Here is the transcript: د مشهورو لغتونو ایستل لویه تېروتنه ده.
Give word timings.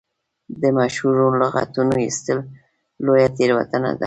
د 0.61 0.63
مشهورو 0.77 1.25
لغتونو 1.41 1.93
ایستل 2.03 2.39
لویه 3.05 3.29
تېروتنه 3.37 3.91
ده. 3.95 3.99